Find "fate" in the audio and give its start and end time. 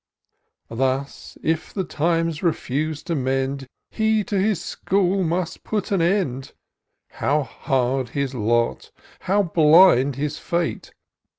10.39-10.91